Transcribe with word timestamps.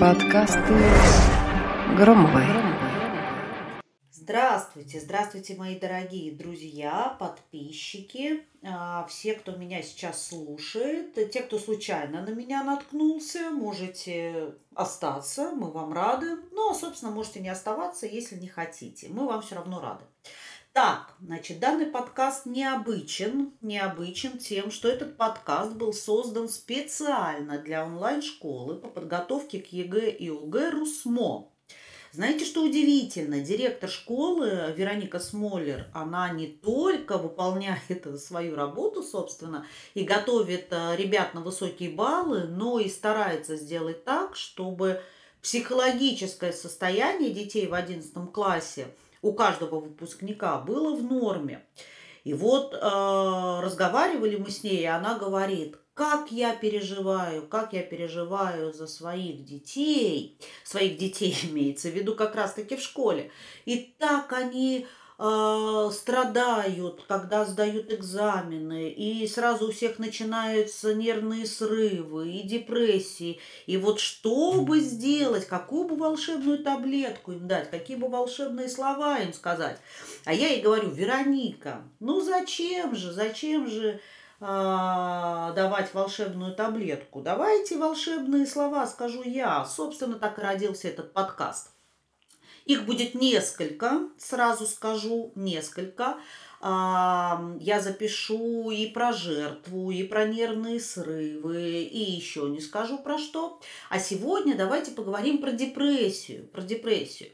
Подкасты 0.00 0.74
Громовой. 1.98 2.44
Здравствуйте, 4.10 5.00
здравствуйте, 5.00 5.54
мои 5.56 5.78
дорогие 5.78 6.32
друзья, 6.32 7.14
подписчики, 7.20 8.42
а, 8.62 9.04
все, 9.06 9.34
кто 9.34 9.52
меня 9.52 9.82
сейчас 9.82 10.28
слушает, 10.28 11.30
те, 11.30 11.42
кто 11.42 11.58
случайно 11.58 12.22
на 12.22 12.30
меня 12.30 12.64
наткнулся, 12.64 13.50
можете 13.50 14.54
остаться, 14.74 15.50
мы 15.50 15.70
вам 15.70 15.92
рады. 15.92 16.38
Ну, 16.52 16.70
а, 16.70 16.74
собственно, 16.74 17.12
можете 17.12 17.40
не 17.40 17.50
оставаться, 17.50 18.06
если 18.06 18.36
не 18.36 18.48
хотите, 18.48 19.08
мы 19.10 19.26
вам 19.26 19.42
все 19.42 19.56
равно 19.56 19.78
рады. 19.78 20.04
Так, 20.74 21.14
значит, 21.20 21.60
данный 21.60 21.86
подкаст 21.86 22.46
необычен, 22.46 23.52
необычен 23.60 24.38
тем, 24.38 24.72
что 24.72 24.88
этот 24.88 25.16
подкаст 25.16 25.74
был 25.74 25.92
создан 25.92 26.48
специально 26.48 27.58
для 27.58 27.86
онлайн-школы 27.86 28.74
по 28.74 28.88
подготовке 28.88 29.60
к 29.60 29.68
ЕГЭ 29.68 30.10
и 30.10 30.28
ОГЭ 30.30 30.70
РУСМО. 30.70 31.48
Знаете, 32.10 32.44
что 32.44 32.64
удивительно? 32.64 33.38
Директор 33.38 33.88
школы 33.88 34.74
Вероника 34.76 35.20
Смоллер, 35.20 35.86
она 35.94 36.30
не 36.30 36.48
только 36.48 37.18
выполняет 37.18 38.20
свою 38.20 38.56
работу, 38.56 39.04
собственно, 39.04 39.68
и 39.94 40.02
готовит 40.02 40.72
э, 40.72 40.96
ребят 40.96 41.34
на 41.34 41.40
высокие 41.40 41.90
баллы, 41.90 42.48
но 42.48 42.80
и 42.80 42.88
старается 42.88 43.54
сделать 43.54 44.04
так, 44.04 44.34
чтобы 44.34 45.00
психологическое 45.40 46.52
состояние 46.52 47.30
детей 47.30 47.68
в 47.68 47.74
11 47.74 48.12
классе– 48.32 48.88
у 49.24 49.32
каждого 49.32 49.80
выпускника 49.80 50.58
было 50.58 50.94
в 50.94 51.02
норме. 51.02 51.64
И 52.24 52.34
вот 52.34 52.74
э, 52.74 52.78
разговаривали 52.78 54.36
мы 54.36 54.50
с 54.50 54.62
ней, 54.62 54.82
и 54.82 54.86
она 54.86 55.18
говорит, 55.18 55.76
как 55.94 56.30
я 56.30 56.54
переживаю, 56.54 57.46
как 57.46 57.72
я 57.72 57.82
переживаю 57.82 58.72
за 58.72 58.86
своих 58.86 59.44
детей, 59.44 60.38
своих 60.62 60.98
детей 60.98 61.34
имеется 61.50 61.88
в 61.88 61.92
виду 61.92 62.14
как 62.14 62.34
раз-таки 62.34 62.76
в 62.76 62.82
школе. 62.82 63.30
И 63.64 63.94
так 63.98 64.32
они 64.32 64.86
э, 65.18 65.90
страдают, 65.92 67.04
когда 67.06 67.44
сдают 67.44 67.92
экзамены, 67.92 68.90
и 68.90 69.26
сразу 69.26 69.68
у 69.68 69.72
всех 69.72 69.98
начинаются 69.98 70.94
нервные 70.94 71.46
срывы 71.46 72.30
и 72.30 72.42
депрессии. 72.42 73.40
И 73.66 73.76
вот 73.76 74.00
что 74.00 74.60
бы 74.62 74.80
сделать, 74.80 75.46
какую 75.46 75.88
бы 75.88 75.96
волшебную 75.96 76.62
таблетку 76.62 77.32
им 77.32 77.46
дать, 77.46 77.70
какие 77.70 77.96
бы 77.96 78.08
волшебные 78.08 78.68
слова 78.68 79.18
им 79.18 79.32
сказать. 79.32 79.78
А 80.24 80.32
я 80.32 80.48
ей 80.48 80.62
говорю, 80.62 80.90
Вероника, 80.90 81.82
ну 82.00 82.20
зачем 82.20 82.94
же, 82.94 83.12
зачем 83.12 83.68
же 83.68 84.00
а, 84.40 85.52
давать 85.52 85.94
волшебную 85.94 86.54
таблетку. 86.54 87.22
Давайте 87.22 87.78
волшебные 87.78 88.46
слова, 88.46 88.86
скажу 88.86 89.22
я. 89.22 89.64
Собственно, 89.64 90.16
так 90.16 90.38
и 90.38 90.42
родился 90.42 90.88
этот 90.88 91.12
подкаст. 91.12 91.73
Их 92.64 92.86
будет 92.86 93.14
несколько, 93.14 94.08
сразу 94.18 94.66
скажу, 94.66 95.32
несколько. 95.34 96.18
Я 96.62 97.80
запишу 97.82 98.70
и 98.70 98.86
про 98.86 99.12
жертву, 99.12 99.90
и 99.90 100.02
про 100.02 100.26
нервные 100.26 100.80
срывы, 100.80 101.82
и 101.82 102.12
еще 102.12 102.48
не 102.48 102.60
скажу 102.60 102.98
про 102.98 103.18
что. 103.18 103.60
А 103.90 103.98
сегодня 103.98 104.56
давайте 104.56 104.92
поговорим 104.92 105.38
про 105.38 105.52
депрессию. 105.52 106.48
Про 106.48 106.62
депрессию. 106.62 107.32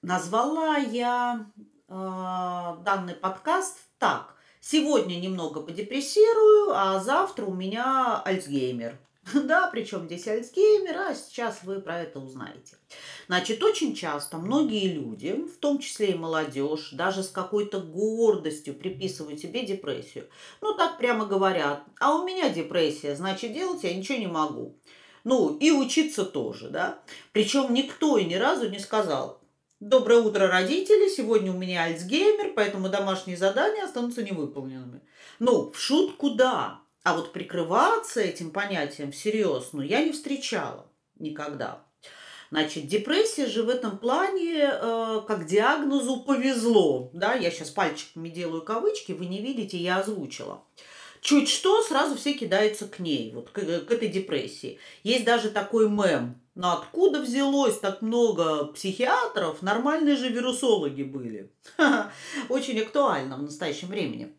Назвала 0.00 0.76
я 0.78 1.46
а, 1.88 2.76
данный 2.84 3.14
подкаст 3.14 3.78
так. 3.98 4.34
Сегодня 4.60 5.16
немного 5.16 5.60
подепрессирую, 5.60 6.70
а 6.72 7.00
завтра 7.00 7.44
у 7.44 7.52
меня 7.52 8.22
Альцгеймер. 8.24 8.98
Да, 9.34 9.68
причем 9.70 10.06
здесь 10.06 10.26
Альцгеймер, 10.26 10.96
а 10.96 11.14
сейчас 11.14 11.62
вы 11.62 11.80
про 11.80 12.00
это 12.00 12.20
узнаете. 12.20 12.76
Значит, 13.26 13.62
очень 13.62 13.94
часто 13.94 14.38
многие 14.38 14.92
люди, 14.92 15.32
в 15.32 15.58
том 15.58 15.78
числе 15.78 16.12
и 16.12 16.14
молодежь, 16.14 16.90
даже 16.92 17.22
с 17.22 17.28
какой-то 17.28 17.80
гордостью 17.80 18.74
приписывают 18.74 19.40
себе 19.40 19.64
депрессию. 19.64 20.28
Ну, 20.60 20.74
так 20.74 20.98
прямо 20.98 21.26
говорят, 21.26 21.84
а 21.98 22.16
у 22.16 22.26
меня 22.26 22.50
депрессия, 22.50 23.14
значит, 23.14 23.52
делать 23.52 23.84
я 23.84 23.94
ничего 23.94 24.18
не 24.18 24.26
могу. 24.26 24.76
Ну, 25.24 25.56
и 25.58 25.70
учиться 25.70 26.24
тоже, 26.24 26.70
да. 26.70 27.02
Причем 27.32 27.74
никто 27.74 28.16
и 28.16 28.24
ни 28.24 28.34
разу 28.34 28.70
не 28.70 28.78
сказал, 28.78 29.40
Доброе 29.80 30.20
утро, 30.20 30.46
родители. 30.46 31.08
Сегодня 31.08 31.52
у 31.52 31.56
меня 31.56 31.84
Альцгеймер, 31.84 32.52
поэтому 32.54 32.90
домашние 32.90 33.38
задания 33.38 33.82
останутся 33.82 34.22
невыполненными. 34.22 35.00
Ну, 35.38 35.70
в 35.70 35.78
шутку 35.78 36.32
да. 36.34 36.82
А 37.02 37.14
вот 37.14 37.32
прикрываться 37.32 38.20
этим 38.20 38.50
понятием 38.50 39.10
всерьез, 39.12 39.70
ну, 39.72 39.82
я 39.82 40.02
не 40.02 40.12
встречала 40.12 40.86
никогда. 41.18 41.82
Значит, 42.50 42.88
депрессия 42.88 43.46
же 43.46 43.62
в 43.62 43.68
этом 43.68 43.96
плане 43.96 44.68
э, 44.72 45.20
как 45.26 45.46
диагнозу 45.46 46.20
повезло. 46.20 47.10
Да? 47.14 47.34
Я 47.34 47.50
сейчас 47.50 47.70
пальчиками 47.70 48.28
делаю 48.28 48.62
кавычки, 48.62 49.12
вы 49.12 49.26
не 49.26 49.40
видите, 49.40 49.78
я 49.78 49.98
озвучила. 49.98 50.64
Чуть 51.20 51.48
что, 51.48 51.82
сразу 51.82 52.16
все 52.16 52.32
кидаются 52.32 52.88
к 52.88 52.98
ней, 52.98 53.32
вот 53.32 53.50
к, 53.50 53.60
к 53.60 53.90
этой 53.90 54.08
депрессии. 54.08 54.78
Есть 55.04 55.24
даже 55.24 55.50
такой 55.50 55.88
мем. 55.88 56.40
Но 56.56 56.72
откуда 56.72 57.20
взялось 57.20 57.78
так 57.78 58.02
много 58.02 58.64
психиатров? 58.66 59.62
Нормальные 59.62 60.16
же 60.16 60.28
вирусологи 60.28 61.04
были. 61.04 61.52
Очень 62.48 62.80
актуально 62.80 63.36
в 63.36 63.42
настоящем 63.42 63.88
времени 63.88 64.34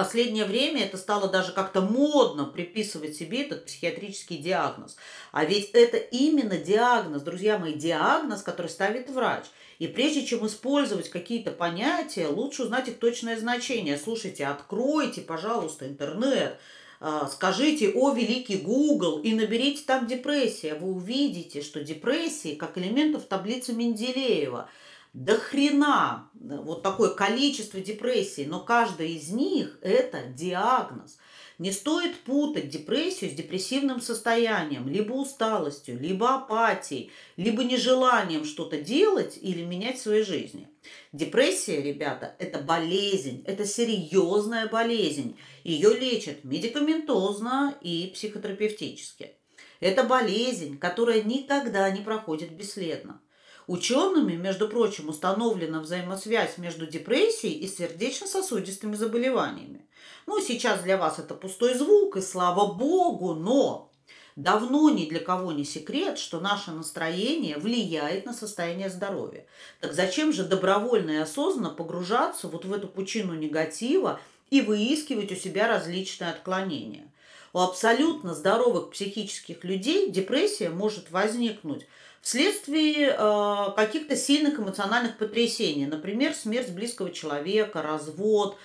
последнее 0.00 0.46
время 0.46 0.84
это 0.84 0.96
стало 0.96 1.28
даже 1.28 1.52
как-то 1.52 1.82
модно 1.82 2.46
приписывать 2.46 3.14
себе 3.16 3.42
этот 3.42 3.66
психиатрический 3.66 4.38
диагноз. 4.38 4.96
А 5.30 5.44
ведь 5.44 5.72
это 5.74 5.98
именно 5.98 6.56
диагноз, 6.56 7.20
друзья 7.20 7.58
мои, 7.58 7.74
диагноз, 7.74 8.40
который 8.40 8.68
ставит 8.68 9.10
врач. 9.10 9.44
И 9.78 9.86
прежде 9.88 10.24
чем 10.24 10.46
использовать 10.46 11.10
какие-то 11.10 11.50
понятия, 11.50 12.28
лучше 12.28 12.62
узнать 12.62 12.88
их 12.88 12.98
точное 12.98 13.38
значение. 13.38 13.98
Слушайте, 13.98 14.46
откройте, 14.46 15.20
пожалуйста, 15.20 15.86
интернет, 15.86 16.58
а, 16.98 17.28
скажите 17.28 17.92
«О, 17.94 18.14
великий 18.14 18.56
Google» 18.56 19.20
и 19.20 19.34
наберите 19.34 19.82
там 19.86 20.06
депрессия. 20.06 20.76
Вы 20.76 20.92
увидите, 20.92 21.60
что 21.60 21.84
депрессии 21.84 22.54
как 22.54 22.78
элементов 22.78 23.24
таблицы 23.24 23.74
Менделеева– 23.74 24.70
до 25.12 25.36
хрена 25.36 26.29
вот 26.58 26.82
такое 26.82 27.10
количество 27.10 27.80
депрессий, 27.80 28.46
но 28.46 28.60
каждая 28.60 29.08
из 29.08 29.30
них– 29.30 29.78
это 29.82 30.22
диагноз. 30.24 31.18
Не 31.58 31.72
стоит 31.72 32.16
путать 32.20 32.70
депрессию 32.70 33.30
с 33.30 33.34
депрессивным 33.34 34.00
состоянием, 34.00 34.88
либо 34.88 35.12
усталостью, 35.12 36.00
либо 36.00 36.34
апатией, 36.34 37.10
либо 37.36 37.62
нежеланием 37.64 38.46
что-то 38.46 38.80
делать 38.80 39.38
или 39.40 39.62
менять 39.62 39.98
в 39.98 40.02
своей 40.02 40.24
жизни. 40.24 40.68
Депрессия, 41.12 41.82
ребята, 41.82 42.34
это 42.38 42.60
болезнь, 42.60 43.44
это 43.46 43.66
серьезная 43.66 44.68
болезнь. 44.68 45.36
Ее 45.62 45.94
лечат 45.94 46.44
медикаментозно 46.44 47.74
и 47.82 48.10
психотерапевтически. 48.14 49.32
Это 49.80 50.04
болезнь, 50.04 50.78
которая 50.78 51.22
никогда 51.22 51.90
не 51.90 52.00
проходит 52.00 52.52
бесследно. 52.52 53.20
Учеными, 53.70 54.34
между 54.34 54.68
прочим, 54.68 55.10
установлена 55.10 55.78
взаимосвязь 55.78 56.58
между 56.58 56.88
депрессией 56.88 57.54
и 57.54 57.68
сердечно-сосудистыми 57.68 58.96
заболеваниями. 58.96 59.86
Ну, 60.26 60.40
сейчас 60.40 60.82
для 60.82 60.96
вас 60.96 61.20
это 61.20 61.36
пустой 61.36 61.74
звук, 61.74 62.16
и 62.16 62.20
слава 62.20 62.74
богу, 62.74 63.34
но 63.34 63.92
давно 64.34 64.90
ни 64.90 65.08
для 65.08 65.20
кого 65.20 65.52
не 65.52 65.64
секрет, 65.64 66.18
что 66.18 66.40
наше 66.40 66.72
настроение 66.72 67.58
влияет 67.58 68.26
на 68.26 68.32
состояние 68.32 68.90
здоровья. 68.90 69.46
Так 69.78 69.92
зачем 69.92 70.32
же 70.32 70.42
добровольно 70.42 71.10
и 71.12 71.16
осознанно 71.18 71.70
погружаться 71.70 72.48
вот 72.48 72.64
в 72.64 72.72
эту 72.72 72.88
пучину 72.88 73.34
негатива 73.34 74.18
и 74.50 74.62
выискивать 74.62 75.30
у 75.30 75.36
себя 75.36 75.68
различные 75.68 76.30
отклонения? 76.30 77.12
У 77.52 77.58
абсолютно 77.58 78.34
здоровых 78.34 78.90
психических 78.90 79.64
людей 79.64 80.10
депрессия 80.10 80.70
может 80.70 81.10
возникнуть 81.10 81.86
вследствие 82.20 83.16
э, 83.16 83.72
каких-то 83.74 84.16
сильных 84.16 84.58
эмоциональных 84.60 85.16
потрясений. 85.18 85.86
Например, 85.86 86.34
смерть 86.34 86.70
близкого 86.70 87.10
человека, 87.10 87.82
развод, 87.82 88.56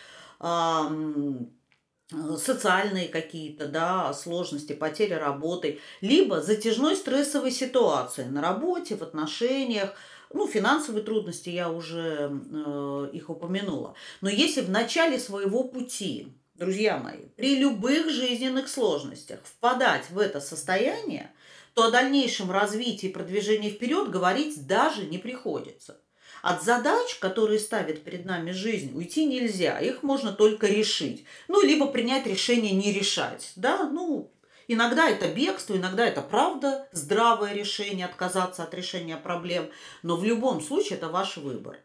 социальные 2.37 3.07
какие-то 3.07 3.67
да, 3.67 4.13
сложности, 4.13 4.73
потеря 4.73 5.19
работы, 5.19 5.79
либо 6.01 6.41
затяжной 6.41 6.95
стрессовой 6.95 7.51
ситуации 7.51 8.25
на 8.25 8.41
работе, 8.41 8.95
в 8.95 9.01
отношениях, 9.01 9.93
ну, 10.33 10.47
финансовые 10.47 11.03
трудности 11.03 11.49
я 11.49 11.69
уже 11.69 12.29
э, 12.29 13.09
их 13.13 13.29
упомянула. 13.29 13.95
Но 14.21 14.29
если 14.29 14.61
в 14.61 14.69
начале 14.69 15.17
своего 15.17 15.63
пути, 15.63 16.27
друзья 16.55 16.97
мои, 16.97 17.27
при 17.35 17.57
любых 17.57 18.09
жизненных 18.09 18.67
сложностях 18.67 19.39
впадать 19.43 20.09
в 20.09 20.19
это 20.19 20.39
состояние, 20.39 21.31
то 21.73 21.85
о 21.85 21.91
дальнейшем 21.91 22.51
развитии 22.51 23.07
и 23.07 23.13
продвижении 23.13 23.69
вперед 23.69 24.09
говорить 24.09 24.65
даже 24.65 25.05
не 25.05 25.17
приходится. 25.17 25.99
От 26.41 26.63
задач, 26.63 27.15
которые 27.15 27.59
ставит 27.59 28.03
перед 28.03 28.25
нами 28.25 28.51
жизнь, 28.51 28.95
уйти 28.95 29.25
нельзя. 29.25 29.79
Их 29.79 30.03
можно 30.03 30.31
только 30.31 30.67
решить. 30.67 31.25
Ну, 31.47 31.61
либо 31.61 31.87
принять 31.87 32.27
решение 32.27 32.71
не 32.71 32.93
решать. 32.93 33.51
Да, 33.55 33.89
ну, 33.89 34.31
Иногда 34.67 35.07
это 35.09 35.27
бегство, 35.27 35.75
иногда 35.75 36.05
это 36.05 36.21
правда, 36.21 36.87
здравое 36.91 37.53
решение, 37.53 38.05
отказаться 38.05 38.63
от 38.63 38.73
решения 38.73 39.17
проблем. 39.17 39.69
Но 40.01 40.15
в 40.15 40.23
любом 40.23 40.61
случае 40.61 40.97
это 40.97 41.09
ваш 41.09 41.37
выбор. 41.37 41.77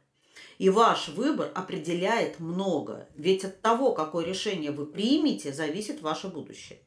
И 0.61 0.69
ваш 0.69 1.09
выбор 1.09 1.51
определяет 1.55 2.39
много. 2.39 3.09
Ведь 3.17 3.47
от 3.47 3.63
того, 3.63 3.93
какое 3.93 4.27
решение 4.27 4.73
вы 4.73 4.85
примете, 4.85 5.55
зависит 5.55 6.03
ваше 6.03 6.29
будущее. 6.29 6.81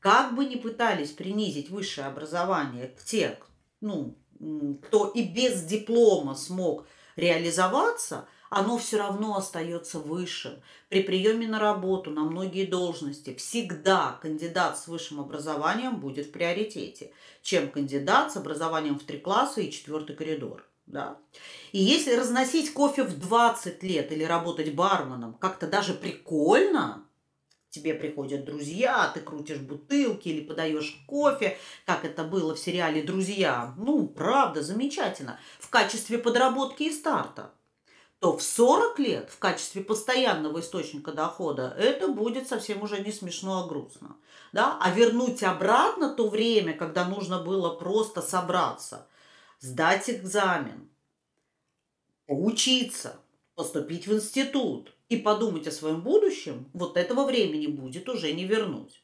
Как 0.00 0.34
бы 0.34 0.46
ни 0.46 0.54
пытались 0.54 1.10
принизить 1.10 1.68
высшее 1.68 2.06
образование 2.06 2.86
к 2.86 3.04
тех, 3.04 3.36
ну, 3.82 4.16
кто 4.82 5.08
и 5.08 5.24
без 5.24 5.62
диплома 5.62 6.34
смог 6.34 6.86
реализоваться, 7.16 8.26
оно 8.48 8.78
все 8.78 8.96
равно 8.96 9.36
остается 9.36 9.98
выше. 9.98 10.62
При 10.88 11.02
приеме 11.02 11.46
на 11.46 11.58
работу, 11.58 12.10
на 12.10 12.22
многие 12.22 12.64
должности 12.64 13.34
всегда 13.34 14.18
кандидат 14.22 14.78
с 14.78 14.88
высшим 14.88 15.20
образованием 15.20 16.00
будет 16.00 16.28
в 16.28 16.32
приоритете, 16.32 17.12
чем 17.42 17.70
кандидат 17.70 18.32
с 18.32 18.38
образованием 18.38 18.98
в 18.98 19.04
три 19.04 19.18
класса 19.18 19.60
и 19.60 19.70
четвертый 19.70 20.16
коридор. 20.16 20.66
Да? 20.86 21.18
И 21.72 21.78
если 21.78 22.14
разносить 22.14 22.72
кофе 22.72 23.04
в 23.04 23.18
20 23.18 23.82
лет 23.82 24.12
или 24.12 24.24
работать 24.24 24.74
барменом 24.74 25.34
как-то 25.34 25.66
даже 25.66 25.94
прикольно, 25.94 27.06
тебе 27.70 27.94
приходят 27.94 28.44
друзья, 28.44 29.10
ты 29.14 29.20
крутишь 29.20 29.60
бутылки 29.60 30.28
или 30.28 30.44
подаешь 30.44 31.02
кофе, 31.06 31.56
как 31.86 32.04
это 32.04 32.24
было 32.24 32.54
в 32.54 32.58
сериале 32.58 33.02
«Друзья». 33.02 33.74
Ну, 33.78 34.06
правда, 34.06 34.62
замечательно. 34.62 35.38
В 35.58 35.70
качестве 35.70 36.18
подработки 36.18 36.82
и 36.84 36.92
старта 36.92 37.52
то 38.22 38.36
в 38.36 38.40
40 38.40 39.00
лет 39.00 39.30
в 39.30 39.40
качестве 39.40 39.82
постоянного 39.82 40.60
источника 40.60 41.10
дохода 41.10 41.74
это 41.76 42.06
будет 42.06 42.46
совсем 42.46 42.80
уже 42.80 43.00
не 43.00 43.10
смешно, 43.10 43.64
а 43.64 43.66
грустно. 43.66 44.14
Да? 44.52 44.78
А 44.80 44.92
вернуть 44.92 45.42
обратно 45.42 46.08
то 46.08 46.28
время, 46.28 46.72
когда 46.72 47.04
нужно 47.04 47.42
было 47.42 47.74
просто 47.74 48.22
собраться, 48.22 49.08
сдать 49.62 50.10
экзамен, 50.10 50.90
поучиться, 52.26 53.20
поступить 53.54 54.08
в 54.08 54.14
институт 54.14 54.92
и 55.08 55.16
подумать 55.16 55.68
о 55.68 55.72
своем 55.72 56.02
будущем, 56.02 56.68
вот 56.74 56.96
этого 56.96 57.24
времени 57.24 57.68
будет 57.68 58.08
уже 58.08 58.32
не 58.32 58.44
вернуть. 58.44 59.02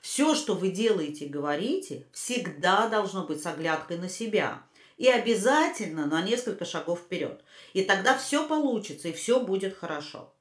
Все, 0.00 0.34
что 0.34 0.54
вы 0.54 0.70
делаете 0.70 1.26
и 1.26 1.28
говорите, 1.28 2.06
всегда 2.12 2.88
должно 2.88 3.24
быть 3.24 3.42
с 3.42 3.46
оглядкой 3.46 3.98
на 3.98 4.08
себя 4.08 4.62
и 4.96 5.08
обязательно 5.08 6.06
на 6.06 6.22
несколько 6.22 6.64
шагов 6.64 7.00
вперед. 7.00 7.44
И 7.74 7.82
тогда 7.82 8.16
все 8.16 8.48
получится, 8.48 9.08
и 9.08 9.12
все 9.12 9.40
будет 9.40 9.76
хорошо. 9.76 10.34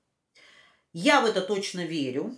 Я 0.93 1.21
в 1.21 1.25
это 1.25 1.41
точно 1.41 1.85
верю. 1.85 2.37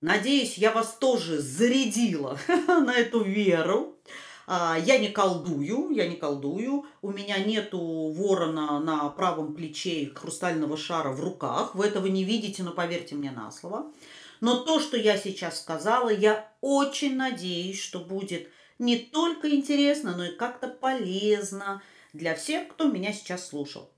Надеюсь, 0.00 0.56
я 0.56 0.72
вас 0.72 0.96
тоже 0.96 1.40
зарядила 1.40 2.38
на 2.48 2.94
эту 2.94 3.22
веру. 3.22 3.98
А, 4.46 4.78
я 4.78 4.98
не 4.98 5.08
колдую, 5.08 5.90
я 5.90 6.06
не 6.06 6.16
колдую. 6.16 6.84
У 7.02 7.10
меня 7.10 7.38
нету 7.38 7.78
ворона 7.78 8.78
на 8.80 9.08
правом 9.10 9.54
плече 9.54 10.02
и 10.02 10.14
хрустального 10.14 10.76
шара 10.76 11.10
в 11.10 11.20
руках. 11.20 11.74
Вы 11.74 11.86
этого 11.86 12.06
не 12.06 12.24
видите, 12.24 12.62
но 12.62 12.72
поверьте 12.72 13.14
мне 13.14 13.30
на 13.30 13.50
слово. 13.50 13.92
Но 14.40 14.64
то, 14.64 14.80
что 14.80 14.96
я 14.96 15.16
сейчас 15.16 15.60
сказала, 15.60 16.10
я 16.10 16.52
очень 16.60 17.16
надеюсь, 17.16 17.80
что 17.80 18.00
будет 18.00 18.48
не 18.78 18.98
только 18.98 19.54
интересно, 19.54 20.14
но 20.16 20.26
и 20.26 20.36
как-то 20.36 20.68
полезно 20.68 21.82
для 22.12 22.34
всех, 22.34 22.68
кто 22.68 22.88
меня 22.88 23.12
сейчас 23.12 23.48
слушал. 23.48 23.90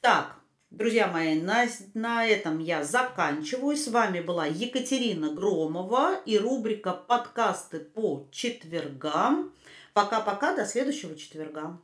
Так, 0.00 0.36
друзья 0.70 1.06
мои, 1.06 1.40
на, 1.40 1.66
на 1.94 2.26
этом 2.26 2.58
я 2.58 2.82
заканчиваю. 2.84 3.76
С 3.76 3.88
вами 3.88 4.20
была 4.20 4.46
Екатерина 4.46 5.30
Громова 5.30 6.20
и 6.26 6.38
рубрика 6.38 6.92
«Подкасты 6.92 7.78
по 7.78 8.26
четвергам». 8.32 9.52
Пока-пока, 9.94 10.56
до 10.56 10.66
следующего 10.66 11.14
четверга. 11.14 11.78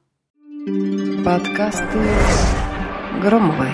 Подкасты 1.24 2.00
Громовой. 3.22 3.68